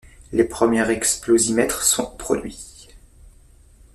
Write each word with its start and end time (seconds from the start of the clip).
Les 0.31 0.45
premiers 0.45 0.89
explosimètres 0.89 1.83
sont 1.83 2.09
produits. 2.17 2.87